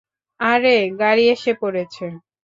আরে, 0.39 0.69
গাড়ি 1.01 1.23
এসে 1.33 1.51
পড়েছে। 1.61 2.05